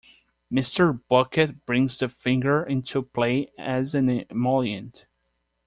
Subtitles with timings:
[0.51, 0.99] Mr.
[1.09, 5.05] Bucket brings the finger into play as an emollient.